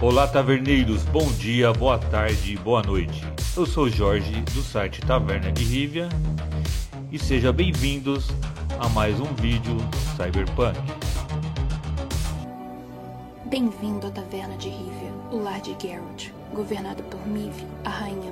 Olá, 0.00 0.26
taverneiros, 0.26 1.04
bom 1.04 1.24
dia, 1.32 1.72
boa 1.72 1.96
tarde, 1.96 2.56
boa 2.58 2.82
noite. 2.82 3.24
Eu 3.56 3.64
sou 3.64 3.88
Jorge 3.88 4.32
do 4.52 4.60
site 4.60 5.00
Taverna 5.00 5.52
de 5.52 5.64
Rivia 5.64 6.08
e 7.12 7.18
sejam 7.18 7.52
bem-vindos 7.52 8.28
a 8.78 8.88
mais 8.88 9.18
um 9.20 9.32
vídeo 9.34 9.76
Cyberpunk. 10.16 10.78
Bem-vindo 13.46 14.08
à 14.08 14.10
Taverna 14.10 14.56
de 14.56 14.68
Rivia, 14.68 15.12
o 15.30 15.38
lar 15.38 15.60
de 15.60 15.76
Geralt, 15.80 16.28
governado 16.52 17.02
por 17.04 17.24
Mive, 17.26 17.64
a 17.84 17.88
Rainha 17.88 18.23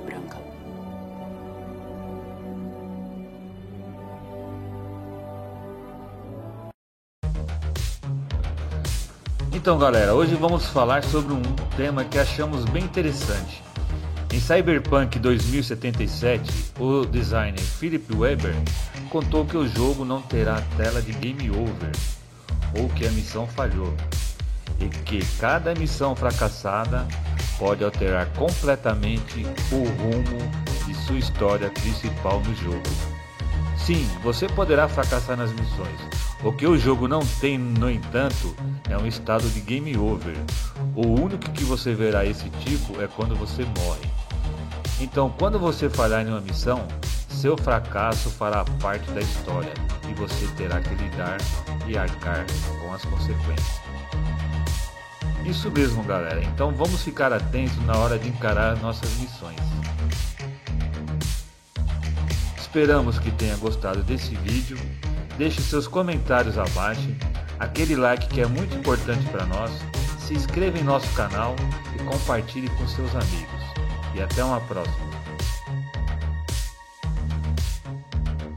Então, 9.63 9.79
galera, 9.79 10.13
hoje 10.13 10.35
vamos 10.35 10.65
falar 10.65 11.05
sobre 11.05 11.33
um 11.33 11.41
tema 11.77 12.03
que 12.03 12.19
achamos 12.19 12.65
bem 12.65 12.83
interessante. 12.83 13.63
Em 14.33 14.37
Cyberpunk 14.37 15.17
2077, 15.17 16.73
o 16.77 17.05
designer 17.05 17.61
Philip 17.61 18.13
Weber 18.13 18.53
contou 19.09 19.45
que 19.45 19.55
o 19.55 19.65
jogo 19.65 20.03
não 20.03 20.21
terá 20.21 20.61
tela 20.75 21.01
de 21.01 21.13
game 21.13 21.49
over 21.49 21.91
ou 22.77 22.89
que 22.89 23.07
a 23.07 23.11
missão 23.11 23.47
falhou 23.47 23.93
e 24.81 24.89
que 24.89 25.25
cada 25.39 25.73
missão 25.73 26.13
fracassada 26.13 27.07
pode 27.57 27.85
alterar 27.85 28.27
completamente 28.33 29.45
o 29.71 29.77
rumo 29.77 30.85
de 30.85 30.93
sua 31.05 31.17
história 31.17 31.69
principal 31.69 32.41
no 32.41 32.53
jogo. 32.53 33.22
Sim, 33.85 34.07
você 34.23 34.47
poderá 34.47 34.87
fracassar 34.87 35.35
nas 35.35 35.51
missões. 35.51 35.99
O 36.41 36.53
que 36.53 36.65
o 36.65 36.77
jogo 36.77 37.05
não 37.05 37.19
tem, 37.41 37.57
no 37.57 37.91
entanto, 37.91 38.55
é 38.89 38.97
um 38.97 39.05
estado 39.05 39.49
de 39.49 39.59
game 39.59 39.97
over. 39.97 40.37
O 40.95 41.05
único 41.05 41.51
que 41.51 41.65
você 41.65 41.93
verá 41.93 42.25
esse 42.25 42.49
tipo 42.49 43.01
é 43.01 43.09
quando 43.09 43.35
você 43.35 43.65
morre. 43.77 44.09
Então, 45.01 45.29
quando 45.37 45.59
você 45.59 45.89
falhar 45.89 46.25
em 46.25 46.29
uma 46.29 46.39
missão, 46.39 46.87
seu 47.27 47.57
fracasso 47.57 48.29
fará 48.29 48.63
parte 48.81 49.11
da 49.11 49.19
história 49.19 49.73
e 50.09 50.13
você 50.13 50.47
terá 50.55 50.79
que 50.79 50.95
lidar 50.95 51.37
e 51.85 51.97
arcar 51.97 52.45
com 52.79 52.93
as 52.93 53.03
consequências. 53.03 53.81
Isso 55.43 55.69
mesmo, 55.69 56.03
galera. 56.03 56.41
Então 56.41 56.71
vamos 56.71 57.03
ficar 57.03 57.33
atentos 57.33 57.75
na 57.85 57.97
hora 57.97 58.17
de 58.17 58.29
encarar 58.29 58.77
nossas 58.77 59.09
missões. 59.17 59.59
Esperamos 62.73 63.19
que 63.19 63.29
tenha 63.29 63.55
gostado 63.57 64.01
desse 64.01 64.33
vídeo. 64.37 64.75
Deixe 65.37 65.61
seus 65.61 65.87
comentários 65.87 66.57
abaixo, 66.57 67.07
aquele 67.59 67.95
like 67.95 68.27
que 68.27 68.41
é 68.41 68.47
muito 68.47 68.75
importante 68.75 69.23
para 69.29 69.45
nós. 69.45 69.69
Se 70.17 70.33
inscreva 70.33 70.79
em 70.79 70.83
nosso 70.83 71.07
canal 71.13 71.55
e 71.93 72.03
compartilhe 72.03 72.67
com 72.69 72.87
seus 72.87 73.11
amigos. 73.11 73.61
E 74.15 74.21
até 74.23 74.43
uma 74.43 74.59
próxima. 74.61 75.12